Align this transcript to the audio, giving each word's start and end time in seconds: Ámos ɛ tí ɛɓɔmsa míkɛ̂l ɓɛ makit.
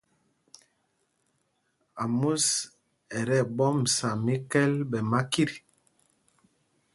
Ámos 2.03 2.45
ɛ 3.17 3.19
tí 3.27 3.37
ɛɓɔmsa 3.43 4.07
míkɛ̂l 4.25 4.73
ɓɛ 4.89 4.99
makit. 5.11 5.51